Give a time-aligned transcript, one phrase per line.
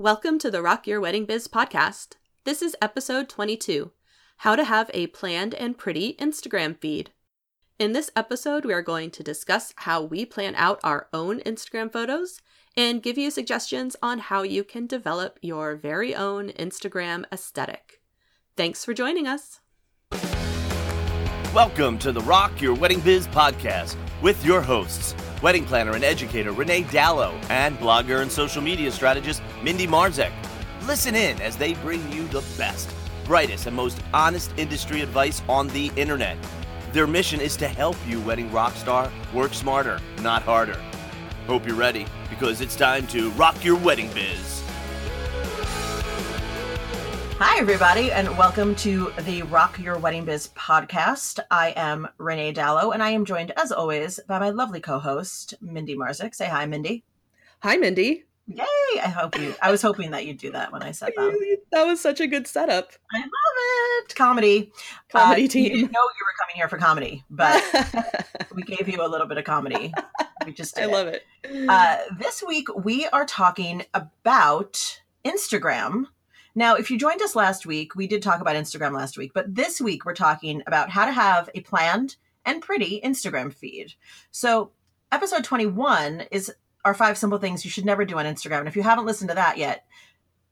[0.00, 2.10] Welcome to the Rock Your Wedding Biz podcast.
[2.44, 3.90] This is episode 22
[4.36, 7.10] How to Have a Planned and Pretty Instagram Feed.
[7.80, 11.92] In this episode, we are going to discuss how we plan out our own Instagram
[11.92, 12.40] photos
[12.76, 18.00] and give you suggestions on how you can develop your very own Instagram aesthetic.
[18.56, 19.58] Thanks for joining us.
[21.52, 26.52] Welcome to the Rock Your Wedding Biz podcast with your hosts, wedding planner and educator
[26.52, 30.32] Renee Dallow, and blogger and social media strategist Mindy Marzek.
[30.86, 32.90] Listen in as they bring you the best,
[33.24, 36.36] brightest, and most honest industry advice on the internet.
[36.92, 40.80] Their mission is to help you, wedding rock star, work smarter, not harder.
[41.46, 44.62] Hope you're ready because it's time to rock your wedding biz.
[47.40, 51.38] Hi, everybody, and welcome to the Rock Your Wedding Biz podcast.
[51.52, 55.94] I am Renee Dallow, and I am joined, as always, by my lovely co-host Mindy
[55.94, 56.34] Marzek.
[56.34, 57.04] Say hi, Mindy.
[57.60, 58.24] Hi, Mindy.
[58.48, 58.64] Yay!
[58.64, 59.54] I hope you.
[59.62, 61.58] I was hoping that you'd do that when I said that.
[61.70, 62.90] That was such a good setup.
[63.12, 63.28] I love
[64.02, 64.16] it.
[64.16, 64.72] Comedy.
[65.08, 65.64] Comedy uh, team.
[65.64, 67.62] You didn't know you were coming here for comedy, but
[68.54, 69.92] we gave you a little bit of comedy.
[70.44, 70.76] We just.
[70.76, 71.24] I love it.
[71.68, 76.06] Uh, this week we are talking about Instagram.
[76.58, 79.54] Now, if you joined us last week, we did talk about Instagram last week, but
[79.54, 83.92] this week we're talking about how to have a planned and pretty Instagram feed.
[84.32, 84.72] So,
[85.12, 86.52] episode 21 is
[86.84, 88.58] our five simple things you should never do on Instagram.
[88.58, 89.86] And if you haven't listened to that yet,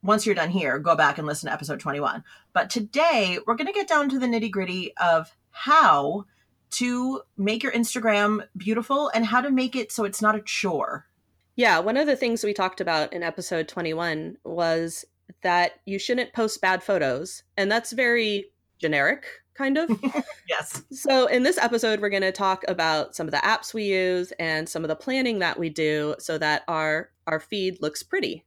[0.01, 2.23] once you're done here, go back and listen to episode 21.
[2.53, 6.27] But today we're going to get down to the nitty gritty of how
[6.71, 11.09] to make your Instagram beautiful and how to make it so it's not a chore.
[11.57, 15.05] Yeah, one of the things we talked about in episode 21 was
[15.43, 17.43] that you shouldn't post bad photos.
[17.57, 19.91] And that's very generic, kind of.
[20.49, 20.83] Yes.
[20.93, 24.33] so, in this episode, we're going to talk about some of the apps we use
[24.39, 28.45] and some of the planning that we do so that our our feed looks pretty.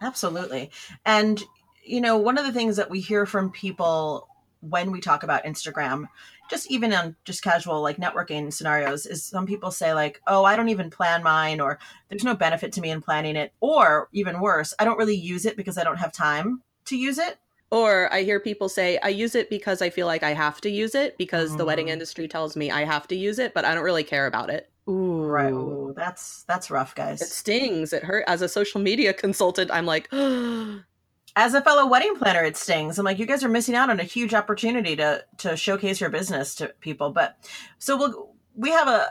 [0.00, 0.70] Absolutely.
[1.04, 1.42] And,
[1.84, 4.28] you know, one of the things that we hear from people
[4.60, 6.06] when we talk about Instagram,
[6.48, 10.56] just even on just casual like networking scenarios, is some people say, like, oh, I
[10.56, 13.52] don't even plan mine, or there's no benefit to me in planning it.
[13.60, 17.18] Or even worse, I don't really use it because I don't have time to use
[17.18, 17.38] it.
[17.70, 20.70] Or I hear people say, I use it because I feel like I have to
[20.70, 21.92] use it because the wedding Mhm.
[21.92, 24.70] industry tells me I have to use it, but I don't really care about it.
[24.88, 25.24] Ooh.
[25.24, 25.52] Right.
[25.52, 27.20] Ooh, that's that's rough, guys.
[27.22, 27.92] It stings.
[27.92, 28.24] It hurt.
[28.28, 30.08] As a social media consultant, I'm like,
[31.36, 34.00] as a fellow wedding planner it stings i'm like you guys are missing out on
[34.00, 37.36] a huge opportunity to to showcase your business to people but
[37.78, 39.06] so we'll we have a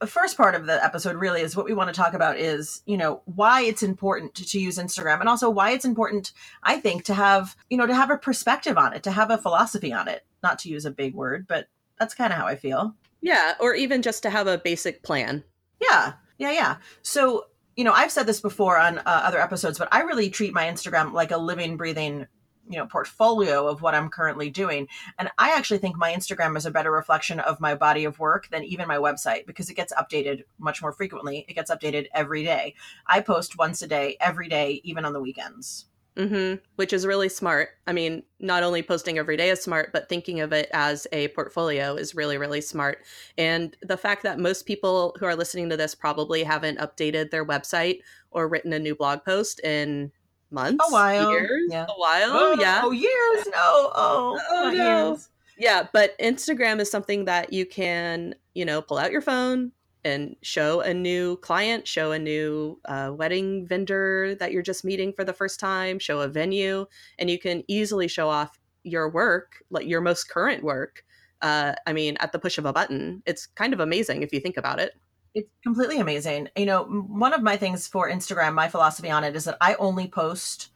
[0.00, 2.80] the first part of the episode really is what we want to talk about is
[2.86, 6.32] you know why it's important to, to use instagram and also why it's important
[6.62, 9.38] i think to have you know to have a perspective on it to have a
[9.38, 11.66] philosophy on it not to use a big word but
[11.98, 15.44] that's kind of how i feel yeah, or even just to have a basic plan.
[15.80, 16.76] yeah, yeah, yeah.
[17.02, 17.46] So,
[17.76, 20.64] you know, I've said this before on uh, other episodes, but I really treat my
[20.64, 22.26] Instagram like a living, breathing,
[22.68, 24.88] you know, portfolio of what I'm currently doing.
[25.18, 28.48] And I actually think my Instagram is a better reflection of my body of work
[28.50, 31.44] than even my website because it gets updated much more frequently.
[31.48, 32.74] It gets updated every day.
[33.06, 35.86] I post once a day, every day, even on the weekends.
[36.16, 37.70] Hmm Which is really smart.
[37.86, 41.28] I mean, not only posting every day is smart, but thinking of it as a
[41.28, 42.98] portfolio is really, really smart.
[43.38, 47.44] And the fact that most people who are listening to this probably haven't updated their
[47.46, 48.00] website
[48.30, 50.10] or written a new blog post in
[50.50, 51.86] months, A while, years, yeah.
[51.88, 52.80] a while, yeah.
[52.84, 53.46] Oh, years.
[53.46, 53.90] No.
[53.94, 55.08] Oh, Oh, no.
[55.08, 55.28] years.
[55.58, 59.72] Yeah, but Instagram is something that you can, you know, pull out your phone
[60.04, 65.12] and show a new client, show a new uh, wedding vendor that you're just meeting
[65.12, 66.86] for the first time, show a venue,
[67.18, 71.04] and you can easily show off your work, like your most current work.
[71.42, 73.22] Uh, I mean, at the push of a button.
[73.26, 74.92] It's kind of amazing if you think about it.
[75.34, 76.48] It's completely amazing.
[76.56, 79.74] You know, one of my things for Instagram, my philosophy on it is that I
[79.74, 80.69] only post,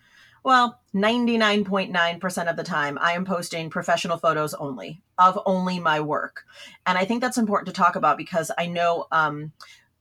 [0.45, 6.45] well, 99.9% of the time, I am posting professional photos only of only my work.
[6.87, 9.53] And I think that's important to talk about because I know um,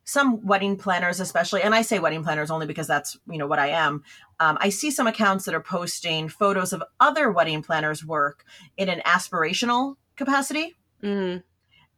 [0.03, 3.59] some wedding planners, especially, and I say wedding planners only because that's, you know, what
[3.59, 4.03] I am.
[4.39, 8.45] Um, I see some accounts that are posting photos of other wedding planners' work
[8.77, 11.43] in an aspirational capacity Mm,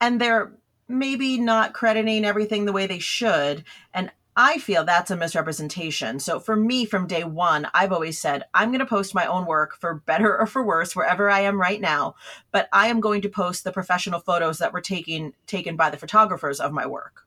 [0.01, 0.53] and they're
[0.87, 3.63] maybe not crediting everything the way they should
[3.93, 8.43] and i feel that's a misrepresentation so for me from day one i've always said
[8.53, 11.59] i'm going to post my own work for better or for worse wherever i am
[11.59, 12.15] right now
[12.51, 15.97] but i am going to post the professional photos that were taken taken by the
[15.97, 17.25] photographers of my work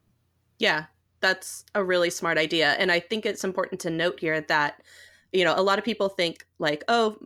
[0.59, 0.85] Yeah,
[1.21, 2.71] that's a really smart idea.
[2.73, 4.83] And I think it's important to note here that,
[5.31, 7.17] you know, a lot of people think like, oh,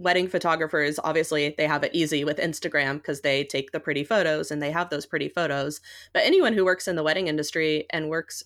[0.00, 4.52] wedding photographers obviously they have it easy with Instagram because they take the pretty photos
[4.52, 5.80] and they have those pretty photos.
[6.12, 8.42] But anyone who works in the wedding industry and works,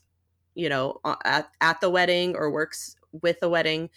[0.55, 3.91] you know, at, at the wedding or works with the wedding,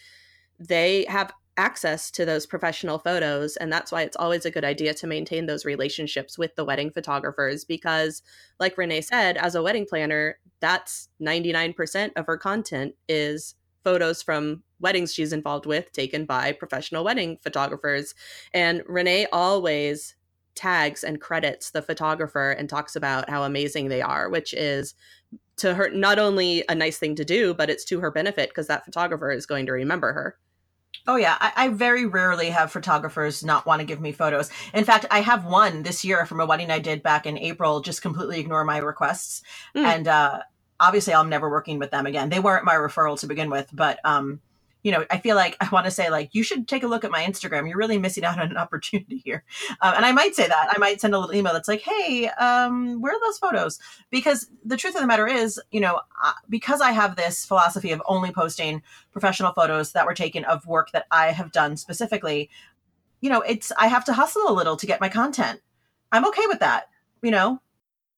[0.60, 4.94] they have access to those professional photos and that's why it's always a good idea
[4.94, 8.22] to maintain those relationships with the wedding photographers because
[8.60, 13.56] like renee said as a wedding planner that's 99% of her content is
[13.86, 18.16] photos from weddings she's involved with taken by professional wedding photographers.
[18.54, 20.16] And renee always
[20.56, 24.96] tags and credits the photographer and talks about how amazing they are which is
[25.58, 28.68] to her not only a nice thing to do but it's to her benefit because
[28.68, 30.38] that photographer is going to remember her
[31.08, 34.50] Oh yeah, I, I, very rarely have photographers not want to give me photos.
[34.74, 37.82] In fact, I have one this year from a wedding I did back in April.
[37.82, 39.44] Just completely ignore my requests,
[39.76, 39.84] mm.
[39.84, 40.40] and uh,
[40.80, 42.30] obviously, I'm never working with them again.
[42.30, 44.42] They weren't my referral to begin with, but um,
[44.86, 47.04] you know, I feel like I want to say like you should take a look
[47.04, 47.68] at my Instagram.
[47.68, 49.44] You're really missing out on an opportunity here,
[49.82, 50.68] uh, and I might say that.
[50.70, 53.80] I might send a little email that's like, "Hey, um, where are those photos?"
[54.12, 56.02] Because the truth of the matter is, you know,
[56.50, 60.92] because I have this philosophy of only posting professional photos that were taken of work
[60.92, 62.52] that I have done specifically,
[63.22, 65.62] you know, it's I have to hustle a little to get my content.
[66.12, 66.90] I'm okay with that,
[67.24, 67.60] you know,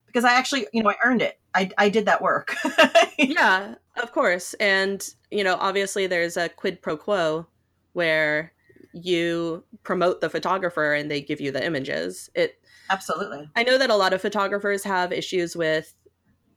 [0.08, 1.40] because I actually, you know, I earned it.
[1.54, 2.56] I, I did that work.
[3.20, 4.54] yeah, of course.
[4.56, 7.46] And, you know, obviously there's a quid pro quo
[7.94, 8.54] where
[8.94, 12.30] you promote the photographer and they give you the images.
[12.36, 12.60] It
[12.90, 13.50] Absolutely.
[13.56, 15.94] I know that a lot of photographers have issues with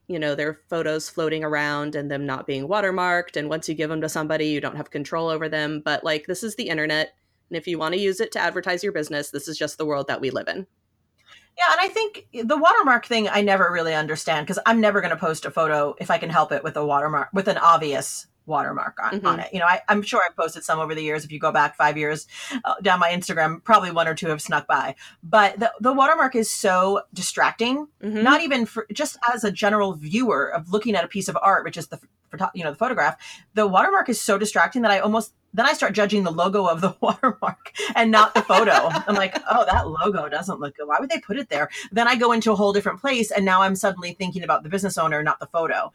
[0.07, 3.89] you know their photos floating around and them not being watermarked and once you give
[3.89, 7.13] them to somebody you don't have control over them but like this is the internet
[7.49, 9.85] and if you want to use it to advertise your business this is just the
[9.85, 10.67] world that we live in
[11.57, 15.11] yeah, and I think the watermark thing I never really understand because I'm never going
[15.11, 18.27] to post a photo if I can help it with a watermark with an obvious
[18.45, 19.27] watermark on, mm-hmm.
[19.27, 19.49] on it.
[19.53, 21.23] You know, I, am sure I've posted some over the years.
[21.23, 22.27] If you go back five years
[22.65, 24.95] uh, down my Instagram, probably one or two have snuck by.
[25.23, 28.23] But the, the watermark is so distracting, mm-hmm.
[28.23, 31.63] not even for just as a general viewer of looking at a piece of art,
[31.63, 31.99] which is the
[32.53, 33.17] you know the photograph.
[33.53, 36.81] The watermark is so distracting that I almost then I start judging the logo of
[36.81, 38.71] the watermark and not the photo.
[38.71, 40.87] I'm like, oh, that logo doesn't look good.
[40.87, 41.69] Why would they put it there?
[41.91, 44.69] Then I go into a whole different place, and now I'm suddenly thinking about the
[44.69, 45.91] business owner, not the photo.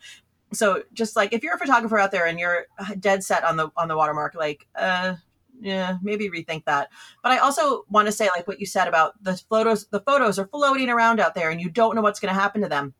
[0.52, 2.66] So just like if you're a photographer out there and you're
[3.00, 5.16] dead set on the on the watermark, like, uh,
[5.60, 6.90] yeah, maybe rethink that.
[7.22, 10.38] But I also want to say, like what you said about the photos, the photos
[10.38, 12.94] are floating around out there, and you don't know what's going to happen to them.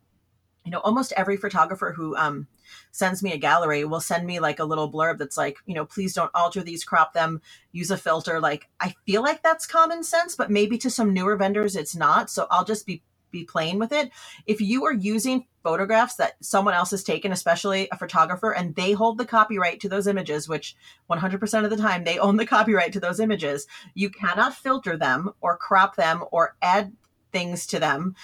[0.65, 2.49] You know, almost every photographer who um,
[2.91, 5.85] sends me a gallery will send me like a little blurb that's like, you know,
[5.85, 7.41] please don't alter these, crop them,
[7.73, 8.41] use a filter.
[8.41, 12.31] Like, I feel like that's common sense, but maybe to some newer vendors it's not.
[12.31, 14.11] So I'll just be be playing with it.
[14.47, 18.93] If you are using photographs that someone else has taken, especially a photographer, and they
[18.93, 20.77] hold the copyright to those images, which
[21.11, 25.33] 100% of the time they own the copyright to those images, you cannot filter them
[25.41, 26.93] or crop them or add
[27.33, 28.15] things to them.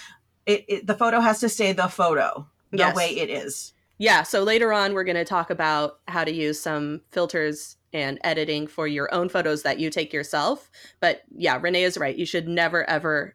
[0.47, 2.97] It, it the photo has to stay the photo the yes.
[2.97, 6.59] way it is yeah, so later on, we're going to talk about how to use
[6.59, 10.71] some filters and editing for your own photos that you take yourself.
[11.01, 12.17] But yeah, Renee is right.
[12.17, 13.35] You should never, ever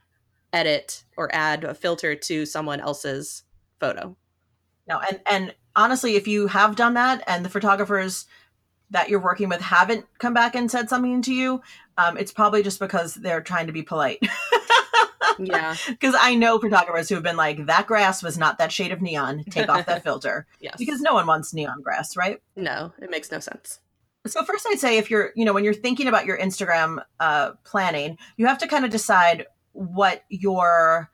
[0.51, 3.44] edit or add a filter to someone else's
[3.80, 4.18] photo.
[4.88, 8.25] No, and, and honestly, if you have done that and the photographers
[8.89, 11.62] that you're working with haven't come back and said something to you,
[11.98, 14.19] um, it's probably just because they're trying to be polite.
[15.39, 15.75] Yeah.
[15.87, 19.01] Because I know photographers who have been like, that grass was not that shade of
[19.01, 19.43] neon.
[19.49, 20.45] Take off that filter.
[20.59, 20.75] yes.
[20.77, 22.41] Because no one wants neon grass, right?
[22.55, 23.79] No, it makes no sense.
[24.25, 27.51] So first I'd say if you're, you know, when you're thinking about your Instagram uh,
[27.63, 31.09] planning, you have to kind of decide what your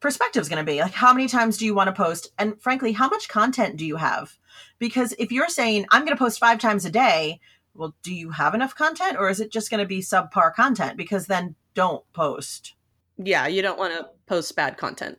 [0.00, 0.80] perspective is going to be.
[0.80, 2.30] Like how many times do you want to post?
[2.38, 4.38] And frankly, how much content do you have?
[4.78, 7.40] Because if you're saying, I'm going to post five times a day,
[7.74, 10.96] well, do you have enough content or is it just going to be subpar content?
[10.96, 12.74] Because then don't post.
[13.24, 15.18] Yeah, you don't want to post bad content.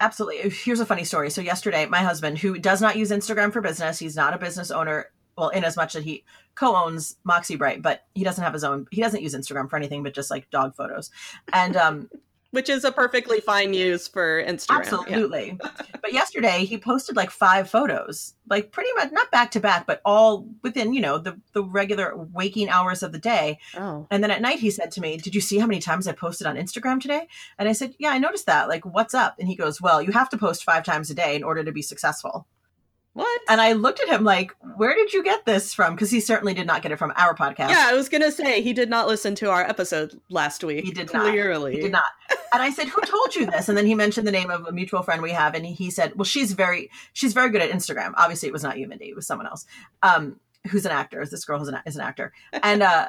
[0.00, 0.50] Absolutely.
[0.50, 1.30] Here's a funny story.
[1.30, 4.70] So yesterday, my husband, who does not use Instagram for business, he's not a business
[4.70, 5.10] owner.
[5.36, 8.86] Well, in as much that he co-owns Moxie Bright, but he doesn't have his own.
[8.90, 11.10] He doesn't use Instagram for anything but just like dog photos.
[11.52, 12.10] And um,
[12.50, 14.80] which is a perfectly fine use for Instagram.
[14.80, 15.58] Absolutely.
[15.62, 15.70] Yeah.
[16.02, 20.00] but yesterday he posted like five photos, like pretty much not back to back, but
[20.04, 23.58] all within, you know, the, the regular waking hours of the day.
[23.76, 24.06] Oh.
[24.10, 26.12] And then at night he said to me, Did you see how many times I
[26.12, 27.28] posted on Instagram today?
[27.58, 28.68] And I said, Yeah, I noticed that.
[28.68, 29.36] Like, what's up?
[29.38, 31.72] And he goes, Well, you have to post five times a day in order to
[31.72, 32.46] be successful.
[33.12, 33.40] What?
[33.48, 35.94] And I looked at him like, where did you get this from?
[35.94, 37.70] Because he certainly did not get it from our podcast.
[37.70, 40.84] Yeah, I was going to say he did not listen to our episode last week.
[40.84, 41.72] He did clearly.
[41.72, 41.76] Not.
[41.76, 42.04] He did not.
[42.52, 43.68] And I said, who told you this?
[43.68, 46.14] And then he mentioned the name of a mutual friend we have, and he said,
[46.16, 48.12] well, she's very, she's very good at Instagram.
[48.16, 49.06] Obviously, it was not you, Mindy.
[49.06, 49.66] It was someone else,
[50.02, 50.38] um,
[50.68, 51.20] who's an actor.
[51.20, 53.08] Is This girl is an, is an actor, and uh,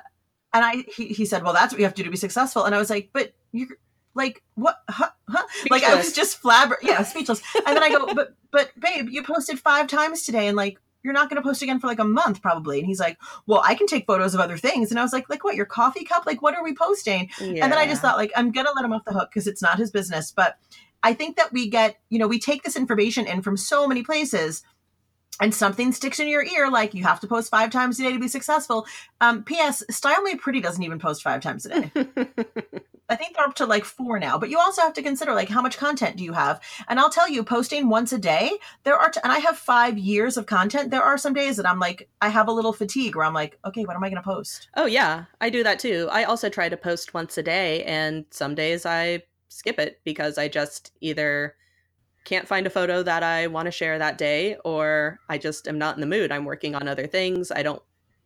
[0.54, 2.66] and I he, he said, well, that's what you have to do to be successful.
[2.66, 3.68] And I was like, but you're
[4.14, 5.44] like what huh, huh?
[5.70, 9.24] like i was just flabber yeah speechless and then i go but but babe you
[9.24, 12.06] posted five times today and like you're not going to post again for like a
[12.06, 12.80] month probably.
[12.80, 14.92] And he's like, well, I can take photos of other things.
[14.92, 16.26] And I was like, like what, your coffee cup?
[16.26, 17.30] Like, what are we posting?
[17.40, 17.64] Yeah.
[17.64, 19.48] And then I just thought like, I'm going to let him off the hook because
[19.48, 20.32] it's not his business.
[20.32, 20.58] But
[21.04, 24.04] I think that we get, you know, we take this information in from so many
[24.04, 24.64] places
[25.40, 28.14] and something sticks in your ear like you have to post five times a day
[28.14, 28.86] to be successful.
[29.22, 29.84] Um, P.S.
[29.90, 31.92] Style Me Pretty doesn't even post five times a day.
[33.12, 35.50] I think they're up to like four now, but you also have to consider like
[35.50, 36.62] how much content do you have?
[36.88, 38.52] And I'll tell you, posting once a day,
[38.84, 40.92] there are, t- and I have five years of content.
[40.92, 43.60] There are some days that I'm like, I have a little fatigue where I'm like,
[43.66, 44.70] okay, what am I going to post?
[44.76, 46.08] Oh, yeah, I do that too.
[46.10, 50.38] I also try to post once a day, and some days I skip it because
[50.38, 51.56] I just either
[52.24, 55.78] can't find a photo that I want to share that day, or I just am
[55.78, 56.32] not in the mood.
[56.32, 57.52] I'm working on other things.
[57.52, 57.82] I don't,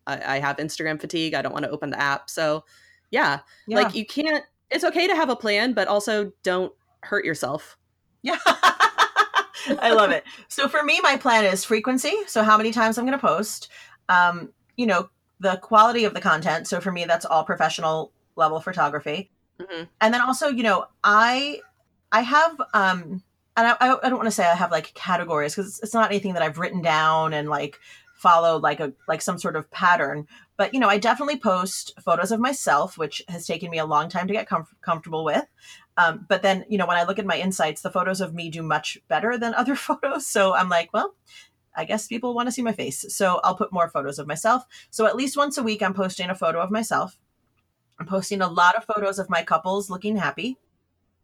[0.05, 1.33] I, I have Instagram fatigue.
[1.33, 2.29] I don't want to open the app.
[2.29, 2.65] So,
[3.09, 7.25] yeah, yeah, like you can't, it's okay to have a plan, but also don't hurt
[7.25, 7.77] yourself.
[8.21, 8.37] Yeah.
[8.45, 10.23] I love it.
[10.47, 12.13] So for me, my plan is frequency.
[12.27, 13.69] So how many times I'm going to post,
[14.09, 16.67] um, you know, the quality of the content.
[16.67, 19.31] So for me, that's all professional level photography.
[19.59, 19.83] Mm-hmm.
[20.01, 21.61] And then also, you know, I,
[22.11, 23.23] I have, um,
[23.57, 26.33] and I, I don't want to say I have like categories because it's not anything
[26.33, 27.79] that I've written down and like
[28.15, 30.27] followed like a like some sort of pattern.
[30.57, 34.09] But you know, I definitely post photos of myself, which has taken me a long
[34.09, 35.45] time to get com- comfortable with.
[35.97, 38.49] Um, but then, you know, when I look at my insights, the photos of me
[38.49, 40.27] do much better than other photos.
[40.27, 41.15] So I'm like, well,
[41.75, 43.05] I guess people want to see my face.
[43.09, 44.63] So I'll put more photos of myself.
[44.89, 47.19] So at least once a week, I'm posting a photo of myself.
[47.99, 50.57] I'm posting a lot of photos of my couples looking happy.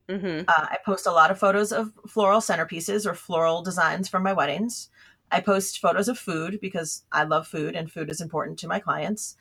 [0.09, 0.41] Mm-hmm.
[0.47, 4.33] Uh, I post a lot of photos of floral centerpieces or floral designs from my
[4.33, 4.89] weddings.
[5.31, 8.79] I post photos of food because I love food and food is important to my
[8.79, 9.37] clients.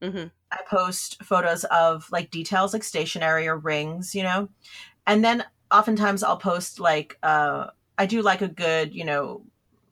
[0.00, 0.26] Mm-hmm.
[0.52, 4.48] I post photos of like details like stationery or rings, you know,
[5.06, 7.68] and then oftentimes I'll post like uh,
[7.98, 9.42] I do like a good, you know,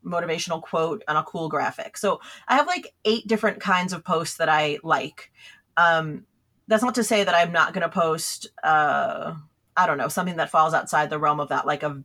[0.04, 1.96] motivational quote on a cool graphic.
[1.96, 5.32] So I have like eight different kinds of posts that I like.
[5.76, 6.26] Um,
[6.68, 8.48] that's not to say that I'm not going to post.
[8.62, 9.34] Uh,
[9.76, 12.02] I don't know, something that falls outside the realm of that, like a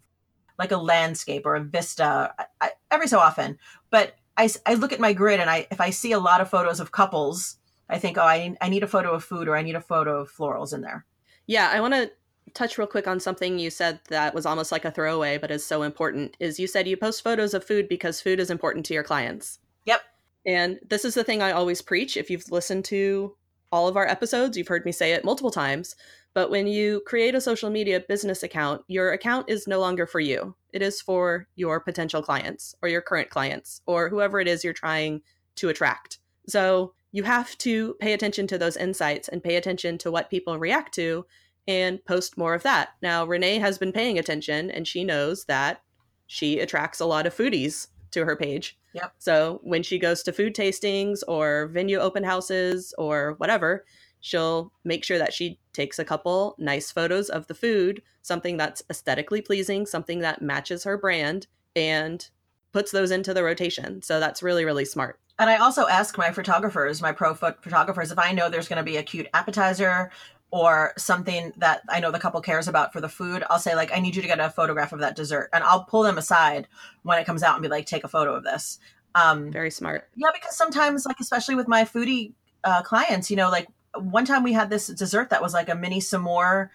[0.57, 3.57] like a landscape or a vista I, every so often.
[3.89, 6.49] But I, I look at my grid and I if I see a lot of
[6.49, 7.57] photos of couples,
[7.89, 10.21] I think, oh, I, I need a photo of food or I need a photo
[10.21, 11.05] of florals in there.
[11.47, 12.11] Yeah, I want to
[12.53, 15.65] touch real quick on something you said that was almost like a throwaway, but is
[15.65, 16.37] so important.
[16.39, 19.59] Is you said you post photos of food because food is important to your clients.
[19.85, 20.01] Yep.
[20.45, 22.15] And this is the thing I always preach.
[22.15, 23.35] If you've listened to
[23.71, 25.95] all of our episodes, you've heard me say it multiple times.
[26.33, 30.19] But when you create a social media business account, your account is no longer for
[30.19, 30.55] you.
[30.71, 34.73] It is for your potential clients or your current clients or whoever it is you're
[34.73, 35.21] trying
[35.55, 36.19] to attract.
[36.47, 40.59] So you have to pay attention to those insights and pay attention to what people
[40.59, 41.25] react to
[41.67, 42.89] and post more of that.
[43.01, 45.81] Now, Renee has been paying attention and she knows that
[46.27, 48.77] she attracts a lot of foodies to her page.
[48.93, 49.13] Yep.
[49.19, 53.85] So when she goes to food tastings or venue open houses or whatever,
[54.19, 58.83] she'll make sure that she takes a couple nice photos of the food, something that's
[58.89, 62.29] aesthetically pleasing, something that matches her brand, and
[62.71, 64.01] puts those into the rotation.
[64.01, 65.19] So that's really, really smart.
[65.39, 68.83] And I also ask my photographers, my pro photographers, if I know there's going to
[68.83, 70.11] be a cute appetizer
[70.51, 73.95] or something that I know the couple cares about for the food, I'll say like,
[73.95, 76.67] I need you to get a photograph of that dessert, and I'll pull them aside
[77.03, 78.79] when it comes out and be like, take a photo of this.
[79.15, 80.09] Um, Very smart.
[80.15, 82.33] Yeah, because sometimes, like especially with my foodie
[82.63, 85.75] uh, clients, you know, like one time we had this dessert that was like a
[85.75, 86.69] mini s'more.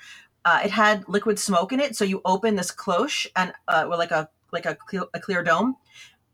[0.44, 3.98] Uh, it had liquid smoke in it, so you open this cloche and uh, with
[3.98, 5.76] like a like a clear, a clear dome,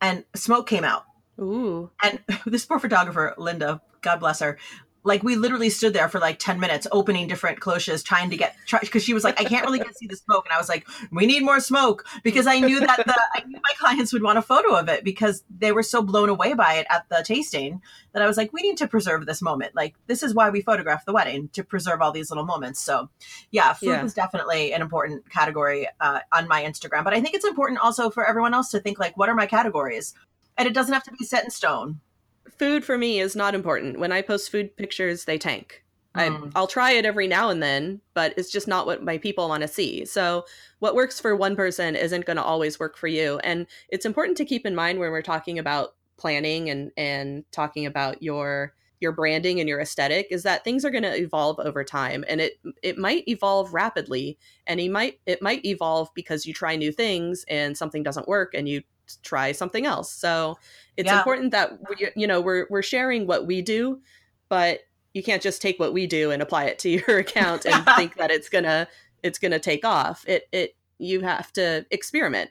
[0.01, 1.05] and smoke came out.
[1.41, 1.91] Ooh!
[2.03, 4.59] And this poor photographer, Linda, God bless her,
[5.05, 8.55] like we literally stood there for like 10 minutes opening different cloches trying to get
[8.81, 10.87] because she was like i can't really get see the smoke and i was like
[11.11, 14.39] we need more smoke because i knew that the i knew my clients would want
[14.39, 17.81] a photo of it because they were so blown away by it at the tasting
[18.13, 19.75] that i was like we need to preserve this moment.
[19.75, 22.81] Like this is why we photograph the wedding to preserve all these little moments.
[22.81, 23.09] So
[23.51, 24.03] yeah food yeah.
[24.03, 28.11] was definitely an important category uh, on my instagram but i think it's important also
[28.11, 30.15] for everyone else to think like what are my categories?
[30.59, 32.01] And it doesn't have to be set in stone
[32.49, 33.99] food for me is not important.
[33.99, 35.85] When I post food pictures, they tank.
[36.17, 36.53] Mm.
[36.55, 39.49] I, will try it every now and then, but it's just not what my people
[39.49, 40.05] want to see.
[40.05, 40.45] So,
[40.81, 43.39] what works for one person isn't going to always work for you.
[43.45, 47.87] And it's important to keep in mind when we're talking about planning and and talking
[47.87, 51.83] about your your branding and your aesthetic is that things are going to evolve over
[51.83, 56.53] time and it it might evolve rapidly and it might it might evolve because you
[56.53, 58.83] try new things and something doesn't work and you
[59.23, 60.13] try something else.
[60.13, 60.59] So
[60.97, 61.19] it's yeah.
[61.19, 64.01] important that we, you know we're we're sharing what we do,
[64.49, 64.81] but
[65.13, 68.17] you can't just take what we do and apply it to your account and think
[68.17, 68.89] that it's gonna
[69.23, 70.25] it's gonna take off.
[70.27, 72.51] It it you have to experiment.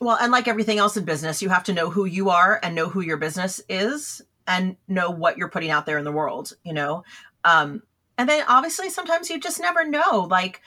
[0.00, 2.74] Well, and like everything else in business, you have to know who you are and
[2.74, 6.52] know who your business is and know what you're putting out there in the world,
[6.64, 7.02] you know?
[7.44, 7.82] Um,
[8.18, 10.26] and then obviously sometimes you just never know.
[10.30, 10.60] Like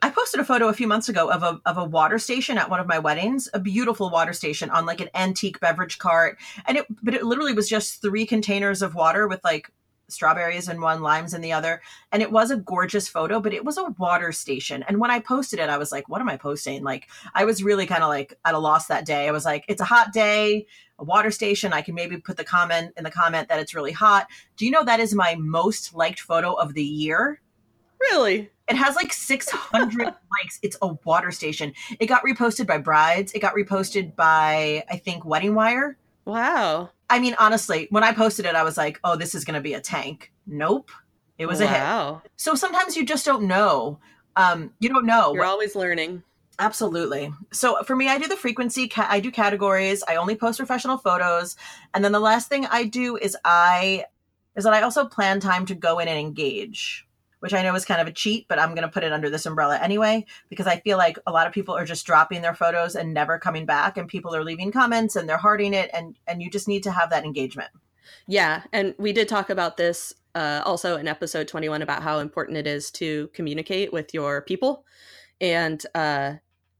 [0.00, 2.70] I posted a photo a few months ago of a of a water station at
[2.70, 6.38] one of my weddings, a beautiful water station on like an antique beverage cart.
[6.66, 9.70] And it but it literally was just three containers of water with like
[10.12, 11.82] strawberries in one, limes in the other.
[12.12, 14.84] And it was a gorgeous photo, but it was a water station.
[14.86, 16.82] And when I posted it, I was like, what am I posting?
[16.84, 19.26] Like, I was really kind of like at a loss that day.
[19.28, 20.66] I was like, it's a hot day,
[20.98, 21.72] a water station.
[21.72, 24.26] I can maybe put the comment in the comment that it's really hot.
[24.56, 27.40] Do you know that is my most liked photo of the year?
[28.00, 28.50] Really?
[28.72, 30.58] It has like 600 likes.
[30.62, 31.74] It's a water station.
[32.00, 33.30] It got reposted by Brides.
[33.32, 35.98] It got reposted by, I think, Wedding Wire.
[36.24, 36.88] Wow.
[37.10, 39.60] I mean, honestly, when I posted it, I was like, oh, this is going to
[39.60, 40.32] be a tank.
[40.46, 40.90] Nope.
[41.36, 41.66] It was wow.
[41.66, 42.32] a hit.
[42.36, 43.98] So sometimes you just don't know.
[44.36, 45.34] Um, you don't know.
[45.34, 46.22] You're always learning.
[46.58, 47.30] Absolutely.
[47.52, 50.02] So for me, I do the frequency, I do categories.
[50.08, 51.56] I only post professional photos.
[51.92, 54.06] And then the last thing I do is I,
[54.56, 57.06] is that I also plan time to go in and engage
[57.42, 59.28] which I know is kind of a cheat, but I'm going to put it under
[59.28, 62.54] this umbrella anyway, because I feel like a lot of people are just dropping their
[62.54, 66.16] photos and never coming back, and people are leaving comments and they're hearting it, and
[66.28, 67.70] and you just need to have that engagement.
[68.28, 72.58] Yeah, and we did talk about this uh, also in episode 21 about how important
[72.58, 74.84] it is to communicate with your people,
[75.40, 76.34] and uh,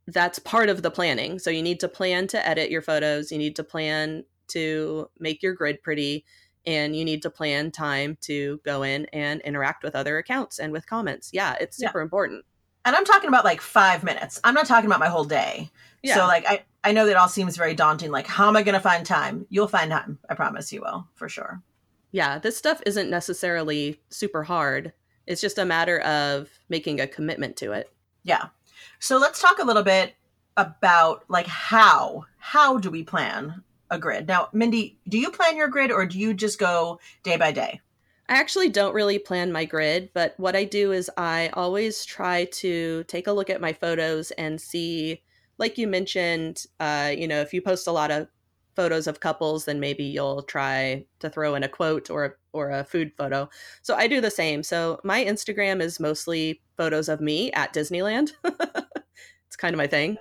[0.06, 1.40] that's part of the planning.
[1.40, 5.42] So you need to plan to edit your photos, you need to plan to make
[5.42, 6.24] your grid pretty
[6.66, 10.72] and you need to plan time to go in and interact with other accounts and
[10.72, 11.30] with comments.
[11.32, 12.04] Yeah, it's super yeah.
[12.04, 12.44] important.
[12.84, 14.40] And I'm talking about like five minutes.
[14.42, 15.70] I'm not talking about my whole day.
[16.02, 16.16] Yeah.
[16.16, 18.10] So like I, I know that all seems very daunting.
[18.10, 19.46] Like, how am I gonna find time?
[19.50, 20.18] You'll find time.
[20.28, 21.62] I promise you will, for sure.
[22.10, 24.92] Yeah, this stuff isn't necessarily super hard.
[25.26, 27.90] It's just a matter of making a commitment to it.
[28.24, 28.46] Yeah.
[28.98, 30.14] So let's talk a little bit
[30.56, 33.62] about like how how do we plan
[33.92, 34.26] a grid.
[34.26, 37.80] Now, Mindy, do you plan your grid or do you just go day by day?
[38.28, 42.46] I actually don't really plan my grid, but what I do is I always try
[42.46, 45.22] to take a look at my photos and see,
[45.58, 48.28] like you mentioned, uh, you know, if you post a lot of
[48.74, 52.84] photos of couples, then maybe you'll try to throw in a quote or or a
[52.84, 53.48] food photo.
[53.82, 54.62] So I do the same.
[54.62, 58.32] So my Instagram is mostly photos of me at Disneyland.
[58.44, 60.16] it's kind of my thing.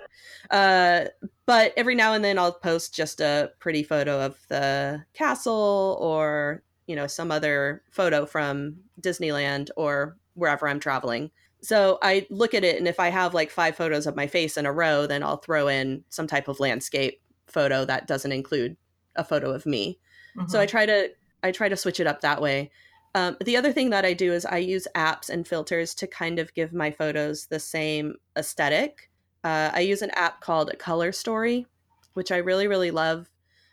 [0.50, 1.06] Uh,
[1.46, 6.62] but every now and then I'll post just a pretty photo of the castle or,
[6.86, 11.30] you know, some other photo from Disneyland or wherever I'm traveling.
[11.60, 14.56] So I look at it and if I have like five photos of my face
[14.56, 18.76] in a row, then I'll throw in some type of landscape photo that doesn't include
[19.16, 19.98] a photo of me.
[20.36, 20.48] Mm-hmm.
[20.48, 20.70] So I mm-hmm.
[20.70, 21.10] try to
[21.44, 22.70] I try to switch it up that way.
[23.14, 26.38] Um, the other thing that I do is I use apps and filters to kind
[26.38, 29.10] of give my photos the same aesthetic.
[29.44, 31.66] Uh, I use an app called Color Story,
[32.14, 33.28] which I really, really love.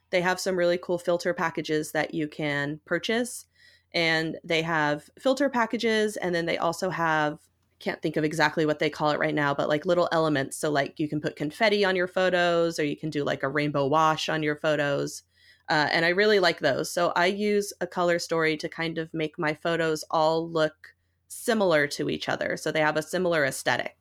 [0.10, 3.46] They have some really cool filter packages that you can purchase.
[3.94, 7.40] And they have filter packages, and then they also have,
[7.80, 10.58] can't think of exactly what they call it right now, but like little elements.
[10.58, 13.50] So, like, you can put confetti on your photos, or you can do like a
[13.50, 15.24] rainbow wash on your photos.
[15.70, 16.92] Uh, and I really like those.
[16.92, 20.96] So, I use a color story to kind of make my photos all look
[21.28, 22.58] similar to each other.
[22.58, 23.99] So, they have a similar aesthetic.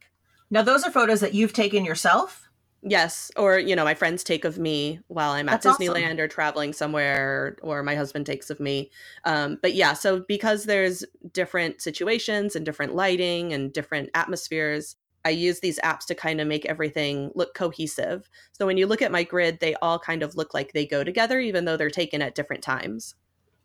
[0.50, 2.48] Now, those are photos that you've taken yourself?
[2.82, 6.20] Yes, or you know, my friends take of me while I'm at That's Disneyland awesome.
[6.20, 8.90] or traveling somewhere, or my husband takes of me.
[9.24, 15.30] Um, but yeah, so because there's different situations and different lighting and different atmospheres, I
[15.30, 18.30] use these apps to kind of make everything look cohesive.
[18.52, 21.02] So when you look at my grid, they all kind of look like they go
[21.02, 23.16] together, even though they're taken at different times.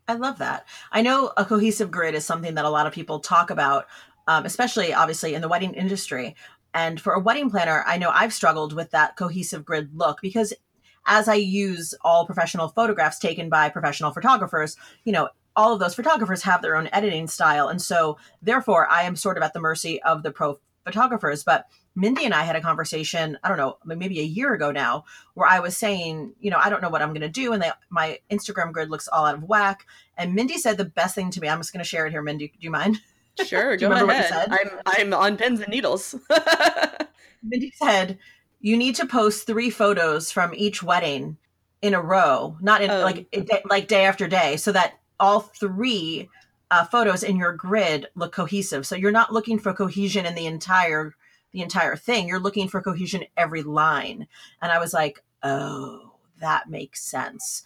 [0.07, 0.67] I love that.
[0.91, 3.85] I know a cohesive grid is something that a lot of people talk about,
[4.27, 6.35] um, especially obviously in the wedding industry.
[6.73, 10.53] And for a wedding planner, I know I've struggled with that cohesive grid look because
[11.05, 15.95] as I use all professional photographs taken by professional photographers, you know, all of those
[15.95, 17.67] photographers have their own editing style.
[17.67, 21.43] And so therefore I am sort of at the mercy of the pro photographers.
[21.43, 25.05] But Mindy and I had a conversation, I don't know, maybe a year ago now,
[25.36, 27.53] where I was saying, you know, I don't know what I'm going to do.
[27.53, 29.86] And they, my Instagram grid looks all out of whack.
[30.17, 32.21] And Mindy said the best thing to me, I'm just going to share it here.
[32.21, 32.99] Mindy, do you mind?
[33.45, 34.47] Sure, go ahead.
[34.51, 36.15] I'm I'm on pins and needles.
[37.43, 38.19] Mindy said
[38.59, 41.37] you need to post three photos from each wedding
[41.81, 43.01] in a row, not in oh.
[43.01, 43.27] like
[43.69, 46.29] like day after day, so that all three
[46.71, 48.85] uh, photos in your grid look cohesive.
[48.87, 51.15] So you're not looking for cohesion in the entire
[51.51, 52.27] the entire thing.
[52.27, 54.27] You're looking for cohesion every line.
[54.61, 57.63] And I was like, oh, that makes sense.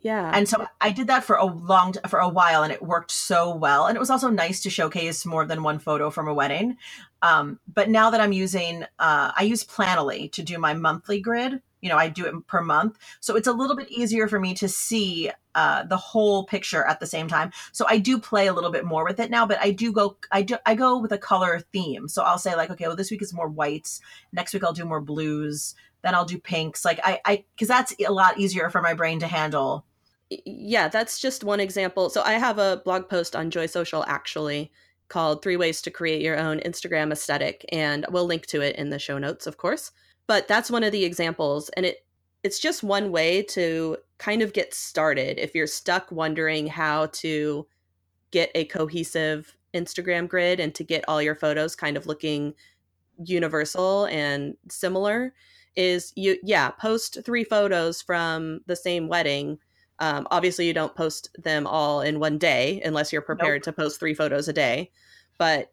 [0.00, 0.30] Yeah.
[0.32, 3.54] And so I did that for a long for a while and it worked so
[3.54, 3.86] well.
[3.86, 6.76] And it was also nice to showcase more than one photo from a wedding.
[7.20, 11.62] Um, but now that I'm using uh, I use Planoly to do my monthly grid.
[11.80, 12.98] You know i do it per month.
[13.20, 17.00] So it's a little bit easier for me to see uh, the whole picture at
[17.00, 17.50] the same time.
[17.72, 20.16] So i do play a little bit more with it now but i do go
[20.30, 22.08] i do i go with a color theme.
[22.08, 24.00] So i'll say like okay well this week is more whites.
[24.32, 25.74] Next week i'll do more blues.
[26.02, 26.84] Then i'll do pinks.
[26.84, 29.84] Like i i because that's a lot easier for my brain to handle
[30.30, 32.10] yeah that's just one example.
[32.10, 34.70] So i have a blog post on joy social actually
[35.08, 38.90] called three ways to create your own instagram aesthetic and we'll link to it in
[38.90, 39.90] the show notes of course.
[40.26, 42.04] But that's one of the examples and it
[42.44, 47.66] it's just one way to kind of get started if you're stuck wondering how to
[48.30, 52.54] get a cohesive Instagram grid and to get all your photos kind of looking
[53.24, 55.34] universal and similar
[55.76, 59.58] is you yeah post three photos from the same wedding
[60.00, 63.74] um, obviously you don't post them all in one day unless you're prepared nope.
[63.76, 64.90] to post three photos a day
[65.38, 65.72] but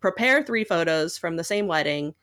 [0.00, 2.14] prepare three photos from the same wedding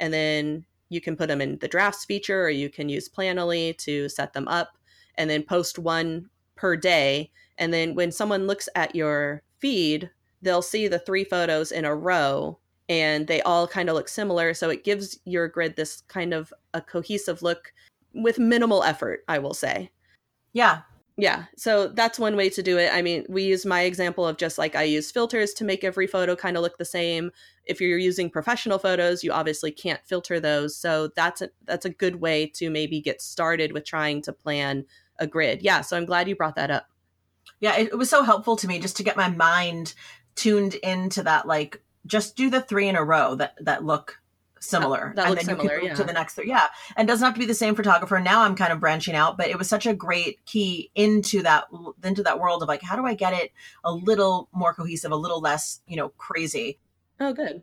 [0.00, 3.76] and then you can put them in the drafts feature or you can use Planoly
[3.78, 4.78] to set them up
[5.16, 7.30] and then post one per day.
[7.58, 10.10] And then when someone looks at your feed,
[10.42, 14.54] they'll see the three photos in a row and they all kind of look similar.
[14.54, 17.72] So it gives your grid this kind of a cohesive look
[18.12, 19.90] with minimal effort, I will say.
[20.54, 20.82] Yeah,
[21.16, 22.90] yeah so that's one way to do it.
[22.92, 26.06] I mean we use my example of just like i use filters to make every
[26.06, 27.30] photo kind of look the same.
[27.66, 31.90] If you're using professional photos you obviously can't filter those so that's a that's a
[31.90, 34.86] good way to maybe get started with trying to plan
[35.18, 35.62] a grid.
[35.62, 36.86] Yeah so i'm glad you brought that up.
[37.60, 39.94] Yeah it, it was so helpful to me just to get my mind
[40.36, 44.20] tuned into that like just do the three in a row that that look
[44.64, 45.12] similar.
[45.14, 45.94] That, that and then similar, you yeah.
[45.94, 46.48] to the next three.
[46.48, 46.66] Yeah.
[46.96, 48.18] And doesn't have to be the same photographer.
[48.20, 51.64] Now I'm kind of branching out, but it was such a great key into that
[52.02, 53.52] into that world of like how do I get it
[53.84, 56.78] a little more cohesive, a little less, you know, crazy.
[57.20, 57.62] Oh good.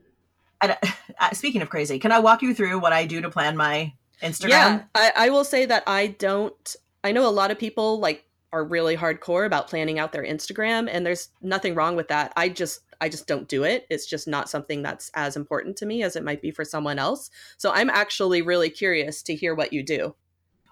[0.62, 0.78] And,
[1.20, 3.94] uh, speaking of crazy, can I walk you through what I do to plan my
[4.22, 4.50] Instagram?
[4.50, 8.26] Yeah, I, I will say that I don't I know a lot of people like
[8.54, 12.34] are really hardcore about planning out their Instagram and there's nothing wrong with that.
[12.36, 13.88] I just I just don't do it.
[13.90, 17.00] It's just not something that's as important to me as it might be for someone
[17.00, 17.30] else.
[17.58, 20.16] So I'm actually really curious to hear what you do.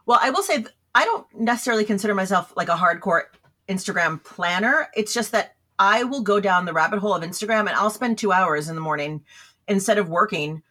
[0.06, 0.66] Well, I will say
[0.96, 3.24] I don't necessarily consider myself like a hardcore
[3.68, 4.90] Instagram planner.
[4.96, 8.18] It's just that I will go down the rabbit hole of Instagram and I'll spend
[8.18, 9.24] 2 hours in the morning
[9.68, 10.64] instead of working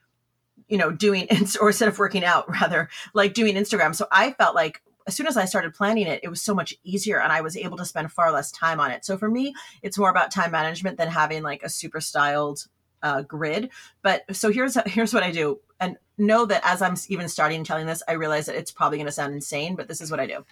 [0.68, 1.26] you know doing
[1.60, 5.26] or instead of working out rather like doing instagram so i felt like as soon
[5.26, 7.86] as I started planning it, it was so much easier and I was able to
[7.86, 9.06] spend far less time on it.
[9.06, 12.66] So for me, it's more about time management than having like a super styled
[13.02, 13.70] uh, grid.
[14.02, 17.86] But so here's here's what I do, and know that as I'm even starting telling
[17.86, 20.26] this, I realize that it's probably going to sound insane, but this is what I
[20.26, 20.44] do.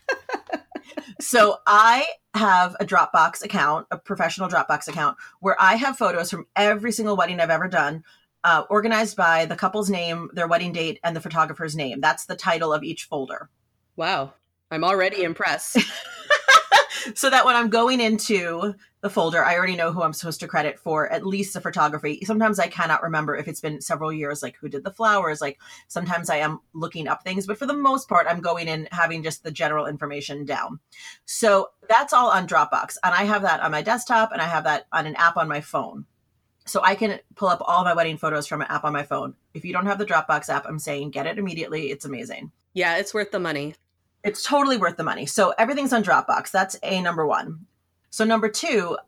[1.20, 6.46] so I have a Dropbox account, a professional Dropbox account, where I have photos from
[6.56, 8.04] every single wedding I've ever done.
[8.44, 12.00] Uh, organized by the couple's name, their wedding date, and the photographer's name.
[12.00, 13.50] That's the title of each folder.
[13.96, 14.34] Wow.
[14.70, 15.78] I'm already impressed.
[17.14, 20.48] so that when I'm going into the folder, I already know who I'm supposed to
[20.48, 22.20] credit for at least the photography.
[22.24, 25.40] Sometimes I cannot remember if it's been several years, like who did the flowers.
[25.40, 28.88] Like sometimes I am looking up things, but for the most part, I'm going in
[28.90, 30.80] having just the general information down.
[31.24, 32.96] So that's all on Dropbox.
[33.04, 35.48] And I have that on my desktop and I have that on an app on
[35.48, 36.06] my phone.
[36.64, 39.34] So I can pull up all my wedding photos from an app on my phone.
[39.54, 41.92] If you don't have the Dropbox app, I'm saying get it immediately.
[41.92, 42.50] It's amazing.
[42.74, 43.76] Yeah, it's worth the money
[44.26, 45.24] it's totally worth the money.
[45.24, 46.50] So everything's on Dropbox.
[46.50, 47.64] That's a number one.
[48.10, 48.98] So number two,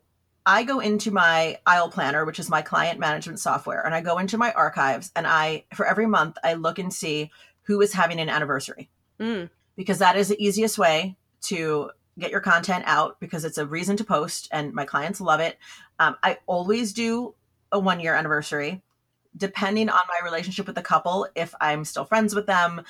[0.45, 4.17] I go into my aisle planner, which is my client management software, and I go
[4.17, 7.31] into my archives and I for every month I look and see
[7.63, 8.89] who is having an anniversary.
[9.19, 9.49] Mm.
[9.75, 13.97] Because that is the easiest way to get your content out because it's a reason
[13.97, 15.57] to post and my clients love it.
[15.99, 17.35] Um, I always do
[17.73, 18.81] a one year anniversary
[19.37, 22.81] depending on my relationship with the couple, if I'm still friends with them,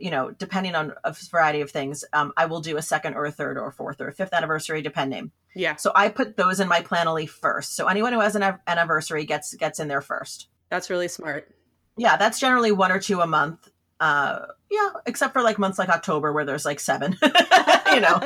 [0.00, 3.24] you know, depending on a variety of things, um, I will do a second or
[3.24, 5.30] a third or a fourth or a fifth anniversary, depending.
[5.54, 5.76] Yeah.
[5.76, 7.74] So I put those in my Planoly first.
[7.76, 10.48] So anyone who has an anniversary gets gets in there first.
[10.70, 11.54] That's really smart.
[11.96, 13.68] Yeah, that's generally one or two a month.
[14.00, 17.16] Uh, yeah, except for like months like October where there's like seven.
[17.92, 18.20] you know,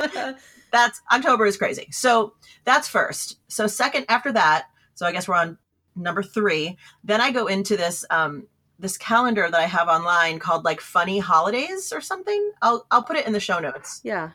[0.71, 1.87] that's October is crazy.
[1.91, 2.33] So
[2.65, 3.37] that's first.
[3.47, 4.67] So second after that.
[4.93, 5.57] So I guess we're on
[5.95, 6.77] number three.
[7.03, 8.47] Then I go into this um,
[8.79, 12.51] this calendar that I have online called like funny holidays or something.
[12.61, 14.01] I'll I'll put it in the show notes.
[14.03, 14.31] Yeah.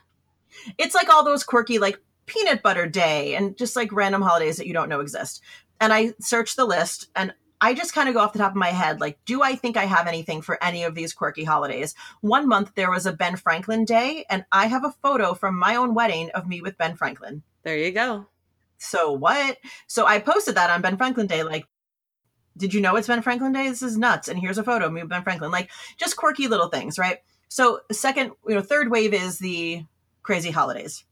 [0.79, 4.67] It's like all those quirky like peanut butter day and just like random holidays that
[4.67, 5.43] you don't know exist.
[5.81, 8.57] And I search the list and I just kind of go off the top of
[8.57, 11.95] my head like do I think I have anything for any of these quirky holidays?
[12.21, 15.77] One month there was a Ben Franklin day and I have a photo from my
[15.77, 17.43] own wedding of me with Ben Franklin.
[17.65, 18.27] There you go.
[18.79, 19.59] So what?
[19.89, 21.67] So I posted that on Ben Franklin Day like
[22.59, 23.69] did you know it's Ben Franklin Day?
[23.69, 24.29] This is nuts.
[24.29, 25.51] And here's a photo of Ben Franklin.
[25.51, 27.19] Like just quirky little things, right?
[27.49, 29.85] So second, you know, third wave is the
[30.23, 31.05] crazy holidays.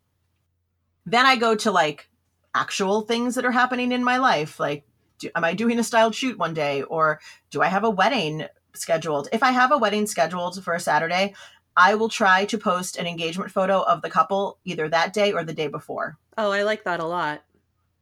[1.06, 2.10] Then I go to like
[2.54, 4.58] actual things that are happening in my life.
[4.58, 4.84] Like,
[5.18, 8.46] do, am I doing a styled shoot one day, or do I have a wedding
[8.74, 9.28] scheduled?
[9.32, 11.34] If I have a wedding scheduled for a Saturday,
[11.76, 15.44] I will try to post an engagement photo of the couple either that day or
[15.44, 16.18] the day before.
[16.36, 17.42] Oh, I like that a lot.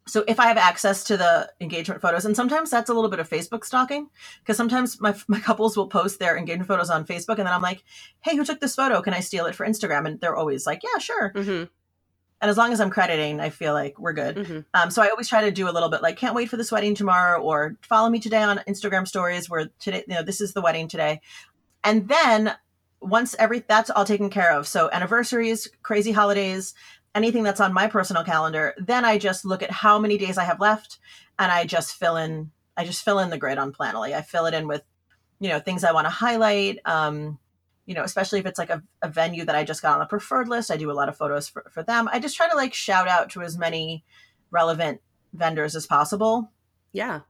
[0.06, 3.20] So if I have access to the engagement photos, and sometimes that's a little bit
[3.20, 4.08] of Facebook stalking,
[4.40, 7.62] because sometimes my, my couples will post their engagement photos on Facebook, and then I'm
[7.62, 7.82] like,
[8.20, 9.00] "Hey, who took this photo?
[9.00, 11.64] Can I steal it for Instagram?" And they're always like, "Yeah, sure." Mm-hmm.
[12.40, 14.36] And as long as I'm crediting, I feel like we're good.
[14.36, 14.58] Mm-hmm.
[14.74, 16.70] Um, so I always try to do a little bit like, "Can't wait for this
[16.70, 20.52] wedding tomorrow," or "Follow me today on Instagram stories where today, you know, this is
[20.52, 21.22] the wedding today."
[21.82, 22.54] And then
[23.00, 26.74] once every that's all taken care of, so anniversaries, crazy holidays,
[27.14, 30.44] anything that's on my personal calendar, then I just look at how many days I
[30.44, 30.98] have left
[31.38, 34.14] and I just fill in I just fill in the grid on Planoly.
[34.14, 34.82] I fill it in with,
[35.38, 36.78] you know, things I want to highlight.
[36.84, 37.38] Um,
[37.86, 40.06] you know, especially if it's like a, a venue that I just got on the
[40.06, 40.70] preferred list.
[40.70, 42.08] I do a lot of photos for, for them.
[42.10, 44.04] I just try to like shout out to as many
[44.50, 45.00] relevant
[45.32, 46.50] vendors as possible
[46.92, 47.20] Yeah.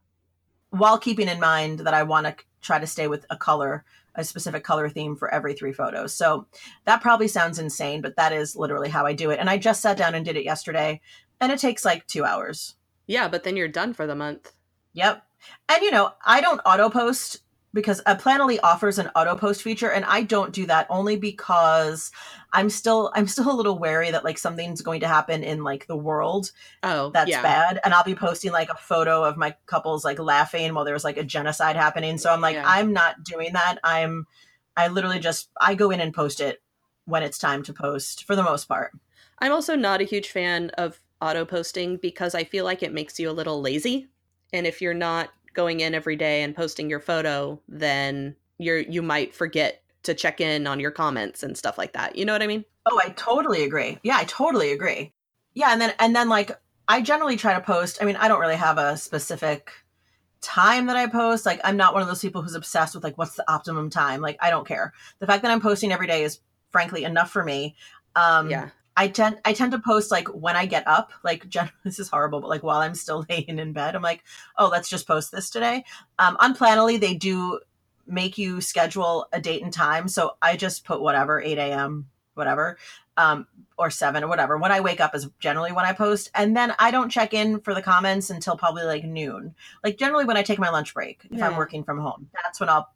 [0.71, 4.25] while keeping in mind that I want to try to stay with a color, a
[4.25, 6.15] specific color theme for every three photos.
[6.15, 6.47] So
[6.85, 9.39] that probably sounds insane, but that is literally how I do it.
[9.39, 11.01] And I just sat down and did it yesterday,
[11.41, 12.75] and it takes like two hours.
[13.07, 14.53] Yeah, but then you're done for the month.
[14.95, 15.23] Yep.
[15.69, 17.41] And you know, I don't auto post
[17.75, 22.11] because uh, Planoly offers an auto post feature, and I don't do that only because
[22.55, 25.87] I'm still I'm still a little wary that like something's going to happen in like
[25.87, 27.43] the world Oh, that's yeah.
[27.43, 31.03] bad and i'll be posting like a photo of my couples like laughing while there's
[31.05, 32.65] like a genocide happening so i'm like Yeah.
[32.67, 34.27] i'm not doing that i'm
[34.77, 36.63] i literally just i go in and post it
[37.07, 38.93] when it's time to post for the most part
[39.41, 43.19] I'm also not a huge fan of auto posting because I feel like it makes
[43.19, 44.07] you a little lazy.
[44.53, 49.03] And if you're not going in every day and posting your photo, then you're you
[49.03, 52.17] might forget to check in on your comments and stuff like that.
[52.17, 52.65] You know what I mean?
[52.87, 55.13] oh i totally agree yeah i totally agree
[55.55, 58.41] yeah and then and then like i generally try to post i mean i don't
[58.41, 59.73] really have a specific
[60.41, 63.17] time that i post like i'm not one of those people who's obsessed with like
[63.17, 66.23] what's the optimum time like i don't care the fact that i'm posting every day
[66.23, 66.41] is
[66.71, 67.75] frankly enough for me
[68.17, 68.69] um yeah.
[68.97, 72.09] I tend I tend to post like when I get up, like gen- this is
[72.09, 74.23] horrible, but like while I'm still laying in bed, I'm like,
[74.59, 75.85] oh, let's just post this today.
[76.19, 77.61] Um, on Planoly, they do
[78.07, 82.11] make you schedule a date and time, so I just put whatever 8 a.m.
[82.35, 82.77] whatever,
[83.17, 83.47] um,
[83.79, 84.59] or seven or whatever.
[84.59, 87.61] When I wake up is generally when I post, and then I don't check in
[87.61, 89.55] for the comments until probably like noon.
[89.83, 92.69] Like generally when I take my lunch break, if I'm working from home, that's when
[92.69, 92.91] I'll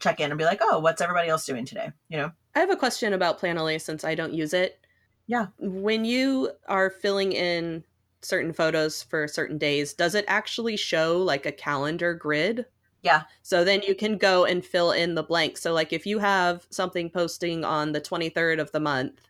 [0.00, 1.90] check in and be like, oh, what's everybody else doing today?
[2.08, 2.32] You know.
[2.54, 4.83] I have a question about Planoly since I don't use it.
[5.26, 5.46] Yeah.
[5.58, 7.84] When you are filling in
[8.22, 12.66] certain photos for certain days, does it actually show like a calendar grid?
[13.02, 13.22] Yeah.
[13.42, 15.60] So then you can go and fill in the blanks.
[15.62, 19.20] So like if you have something posting on the 23rd of the month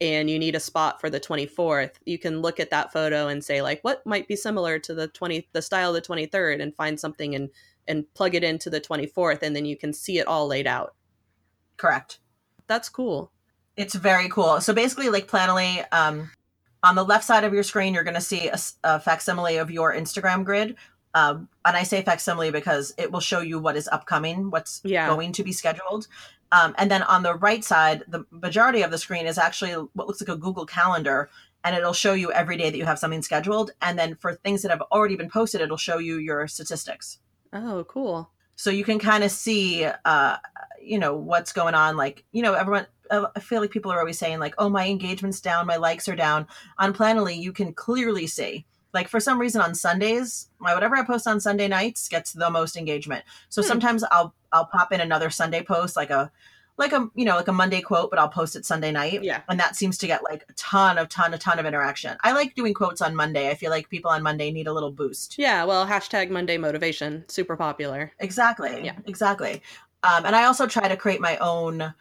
[0.00, 3.44] and you need a spot for the 24th, you can look at that photo and
[3.44, 6.76] say like what might be similar to the 20 the style of the 23rd and
[6.76, 7.50] find something and
[7.88, 10.94] and plug it into the 24th and then you can see it all laid out.
[11.78, 12.20] Correct.
[12.66, 13.32] That's cool.
[13.78, 14.60] It's very cool.
[14.60, 16.30] So basically, like Planoly, um,
[16.82, 18.50] on the left side of your screen, you're going to see
[18.84, 20.76] a facsimile of your Instagram grid.
[21.14, 25.06] Um, and I say facsimile because it will show you what is upcoming, what's Yeah.
[25.08, 26.06] going to be scheduled.
[26.52, 30.06] Um, and then on the right side, the majority of the screen is actually what
[30.08, 31.30] looks like a Google Calendar,
[31.64, 33.70] and it'll show you every day that you have something scheduled.
[33.82, 37.18] And then for things that have already been posted, it'll show you your statistics
[37.52, 38.30] Oh, cool.
[38.56, 40.36] so you can kind of see uh
[40.80, 44.18] you know what's going on like you know everyone i feel like people are always
[44.18, 46.46] saying like oh my engagement's down my likes are down
[46.78, 51.04] on planoly you can clearly see like for some reason on sundays my whatever i
[51.04, 53.68] post on sunday nights gets the most engagement so Hmm.
[53.68, 56.30] sometimes i'll i'll pop in another sunday post like a
[56.78, 59.40] like a you know like a monday quote but i'll post it sunday night Yeah.
[59.48, 62.32] and that seems to get like a ton of ton a ton of interaction i
[62.32, 65.36] like doing quotes on monday i feel like people on monday need a little boost
[65.38, 68.12] Yeah, well, hashtag Monday motivation, super popular.
[68.20, 68.84] Exactly.
[68.84, 68.94] Yeah.
[69.06, 69.60] Exactly.
[70.04, 71.92] Um, and I also try to create my own,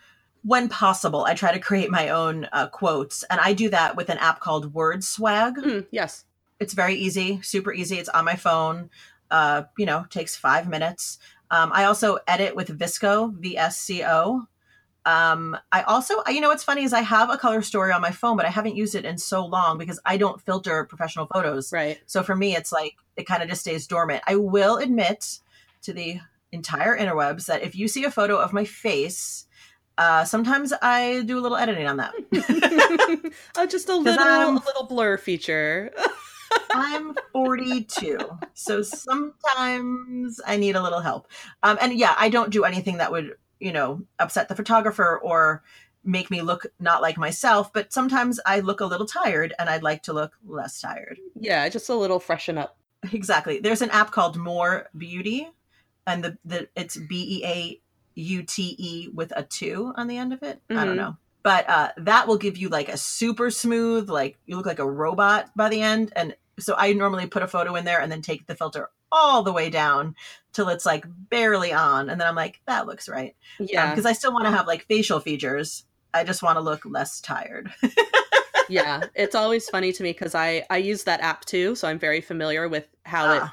[0.43, 3.23] when possible, I try to create my own uh, quotes.
[3.23, 5.59] And I do that with an app called Word Swag.
[5.61, 6.25] Hmm, yes.
[6.59, 7.97] It's very easy, super easy.
[7.97, 8.89] It's on my phone.
[9.29, 11.19] Uh, you know, takes five minutes.
[11.51, 14.47] Um, I also edit with Visco, V S C O.
[15.05, 18.11] Um, I also, you know, what's funny is I have a color story on my
[18.11, 21.71] phone, but I haven't used it in so long because I don't filter professional photos.
[21.71, 21.99] Right.
[22.05, 24.23] So for me, it's like it kind of just stays dormant.
[24.27, 25.39] I will admit
[25.83, 26.19] to the
[26.51, 29.46] entire interwebs that if you see a photo of my face,
[29.97, 32.13] uh, sometimes I do a little editing on that.
[33.57, 35.91] oh, just a little, I'm- a little blur feature.
[36.73, 38.17] I'm 42,
[38.53, 41.27] so sometimes I need a little help.
[41.63, 45.63] Um, and yeah, I don't do anything that would you know, upset the photographer or
[46.03, 49.83] make me look not like myself, but sometimes I look a little tired and I'd
[49.83, 51.19] like to look less tired.
[51.35, 52.77] Yeah, just a little freshen up.
[53.11, 53.59] Exactly.
[53.59, 55.49] There's an app called More Beauty
[56.05, 57.81] and the, the it's B E A
[58.17, 60.61] U T E with a 2 on the end of it.
[60.69, 60.79] Mm-hmm.
[60.79, 61.05] I don't mm-hmm.
[61.05, 61.17] know.
[61.43, 64.89] But uh, that will give you like a super smooth, like you look like a
[64.89, 66.11] robot by the end.
[66.15, 69.43] And so I normally put a photo in there and then take the filter all
[69.43, 70.15] the way down
[70.51, 72.09] till it's like barely on.
[72.09, 73.35] And then I'm like, that looks right.
[73.59, 73.91] Yeah.
[73.91, 75.85] Because um, I still want to have like facial features.
[76.13, 77.71] I just want to look less tired.
[78.69, 79.03] yeah.
[79.15, 81.75] It's always funny to me because I, I use that app too.
[81.75, 83.35] So I'm very familiar with how ah.
[83.37, 83.51] it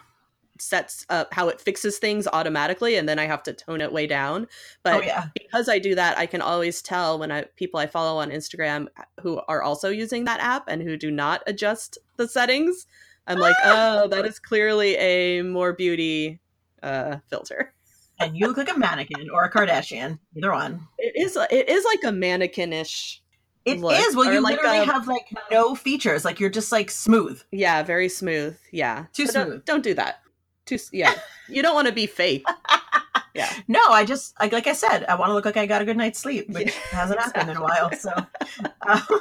[0.58, 4.06] sets up how it fixes things automatically and then I have to tone it way
[4.06, 4.46] down.
[4.82, 5.26] But oh, yeah.
[5.34, 8.86] because I do that, I can always tell when I people I follow on Instagram
[9.20, 12.86] who are also using that app and who do not adjust the settings.
[13.26, 16.40] I'm like, oh, that is clearly a more beauty
[16.82, 17.72] uh, filter.
[18.20, 20.86] and you look like a mannequin or a Kardashian, either one.
[20.98, 21.36] It is.
[21.50, 23.22] It is like a mannequinish.
[23.64, 24.14] It look, is.
[24.14, 26.24] Well, you like literally a, have like no features.
[26.24, 27.40] Like you're just like smooth.
[27.50, 28.56] Yeah, very smooth.
[28.70, 29.48] Yeah, too but smooth.
[29.48, 30.20] Don't, don't do that.
[30.66, 30.78] Too.
[30.92, 31.14] Yeah,
[31.48, 32.44] you don't want to be fake.
[33.34, 33.52] yeah.
[33.68, 35.84] No, I just like like I said, I want to look like I got a
[35.84, 37.40] good night's sleep, which yeah, hasn't exactly.
[37.40, 37.92] happened in a while.
[37.92, 38.10] So
[38.88, 39.20] um,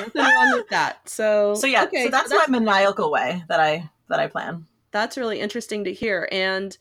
[0.00, 1.08] nothing wrong with that.
[1.08, 4.26] So so yeah, okay, so that's, so that's my maniacal way that I that I
[4.26, 4.66] plan.
[4.90, 6.76] That's really interesting to hear, and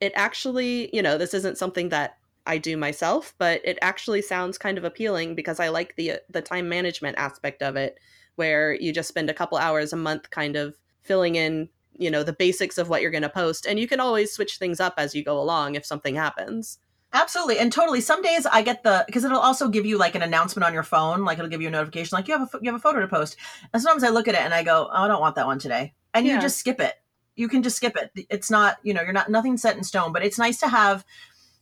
[0.00, 4.58] it actually, you know, this isn't something that I do myself, but it actually sounds
[4.58, 7.98] kind of appealing because I like the the time management aspect of it,
[8.36, 12.22] where you just spend a couple hours a month kind of filling in you know
[12.22, 14.94] the basics of what you're going to post and you can always switch things up
[14.96, 16.78] as you go along if something happens.
[17.12, 20.22] Absolutely and totally some days i get the because it'll also give you like an
[20.22, 22.68] announcement on your phone like it'll give you a notification like you have a you
[22.72, 23.36] have a photo to post
[23.72, 25.60] and sometimes i look at it and i go oh, i don't want that one
[25.60, 26.36] today and yeah.
[26.36, 26.94] you just skip it.
[27.36, 28.26] You can just skip it.
[28.30, 31.04] It's not you know you're not nothing set in stone but it's nice to have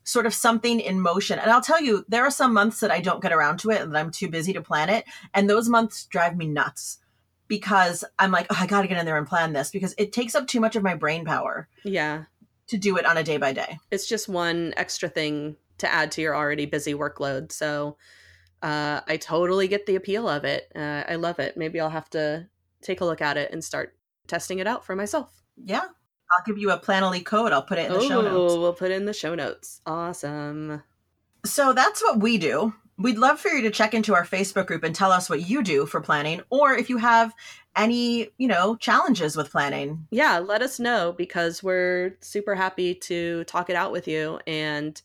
[0.04, 3.00] sort of something in motion and i'll tell you there are some months that i
[3.00, 6.06] don't get around to it and i'm too busy to plan it and those months
[6.06, 6.98] drive me nuts
[7.52, 10.10] because I'm like, oh, I got to get in there and plan this because it
[10.10, 11.68] takes up too much of my brain power.
[11.84, 12.24] Yeah.
[12.68, 13.78] To do it on a day by day.
[13.90, 17.52] It's just one extra thing to add to your already busy workload.
[17.52, 17.98] So
[18.62, 20.72] uh, I totally get the appeal of it.
[20.74, 21.58] Uh, I love it.
[21.58, 22.48] Maybe I'll have to
[22.80, 23.94] take a look at it and start
[24.28, 25.42] testing it out for myself.
[25.62, 25.82] Yeah.
[25.84, 27.52] I'll give you a Planoly code.
[27.52, 28.54] I'll put it in the show notes.
[28.54, 29.82] We'll put it in the show notes.
[29.84, 30.82] Awesome.
[31.44, 32.72] So that's what we do.
[32.98, 35.62] We'd love for you to check into our Facebook group and tell us what you
[35.62, 37.34] do for planning or if you have
[37.74, 40.06] any, you know, challenges with planning.
[40.10, 44.40] Yeah, let us know because we're super happy to talk it out with you.
[44.46, 45.00] And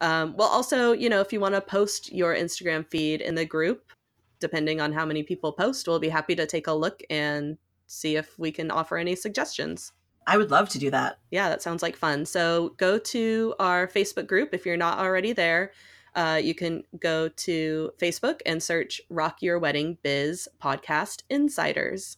[0.00, 3.44] um, well, also, you know, if you want to post your Instagram feed in the
[3.44, 3.92] group,
[4.38, 8.16] depending on how many people post, we'll be happy to take a look and see
[8.16, 9.92] if we can offer any suggestions.
[10.26, 11.18] I would love to do that.
[11.30, 12.26] Yeah, that sounds like fun.
[12.26, 15.72] So go to our Facebook group if you're not already there
[16.14, 22.16] uh, you can go to Facebook and search Rock Your Wedding Biz Podcast Insiders.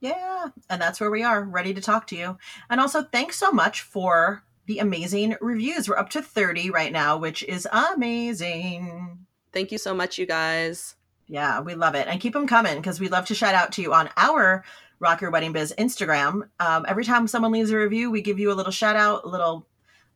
[0.00, 2.38] Yeah, and that's where we are, ready to talk to you.
[2.70, 5.88] And also, thanks so much for the amazing reviews.
[5.88, 9.26] We're up to 30 right now, which is amazing.
[9.52, 10.94] Thank you so much, you guys.
[11.26, 12.06] Yeah, we love it.
[12.06, 14.64] And keep them coming because we love to shout out to you on our
[15.00, 16.48] Rock Your Wedding Biz Instagram.
[16.58, 19.28] Um, every time someone leaves a review, we give you a little shout out, a
[19.28, 19.66] little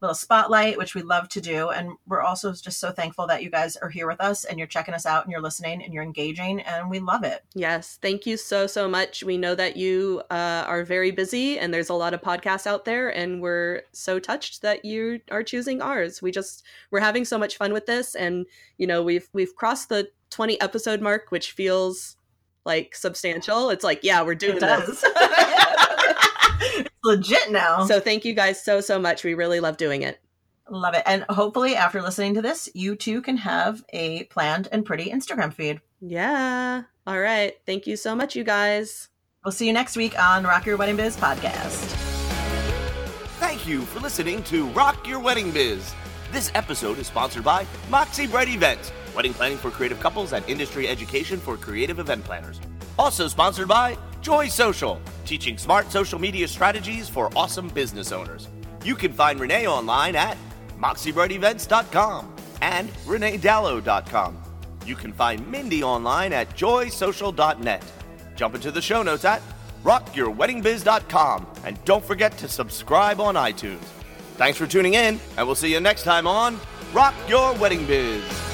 [0.02, 1.70] little spotlight, which we love to do.
[1.70, 4.66] And we're also just so thankful that you guys are here with us and you're
[4.66, 7.44] checking us out and you're listening and you're engaging, and we love it.
[7.54, 7.98] Yes.
[8.02, 9.22] Thank you so, so much.
[9.22, 12.84] We know that you uh, are very busy and there's a lot of podcasts out
[12.84, 16.20] there, and we're so touched that you are choosing ours.
[16.20, 18.14] We just, we're having so much fun with this.
[18.14, 18.46] And,
[18.78, 22.16] you know, we've, we've crossed the 20 episode mark, which feels
[22.64, 23.70] like substantial.
[23.70, 25.04] It's like, yeah, we're doing this.
[27.04, 27.86] legit now.
[27.86, 29.24] So thank you guys so so much.
[29.24, 30.20] We really love doing it.
[30.70, 31.02] Love it.
[31.06, 35.52] And hopefully after listening to this, you too can have a planned and pretty Instagram
[35.52, 35.80] feed.
[36.00, 36.82] Yeah.
[37.06, 37.54] All right.
[37.66, 39.08] Thank you so much, you guys.
[39.44, 42.12] We'll see you next week on Rock Your Wedding Biz podcast.
[43.40, 45.94] Thank you for listening to Rock Your Wedding Biz.
[46.30, 50.86] This episode is sponsored by Moxie Bright Events, wedding planning for creative couples and industry
[50.88, 52.60] education for creative event planners.
[52.98, 58.48] Also sponsored by Joy Social, teaching smart social media strategies for awesome business owners.
[58.84, 60.38] You can find Renee online at
[60.78, 64.42] moxiebrightevents.com and reneedallo.com.
[64.86, 67.84] You can find Mindy online at joysocial.net.
[68.36, 69.42] Jump into the show notes at
[69.84, 73.82] rockyourweddingbiz.com and don't forget to subscribe on iTunes.
[74.36, 76.58] Thanks for tuning in, and we'll see you next time on
[76.92, 78.51] Rock Your Wedding Biz.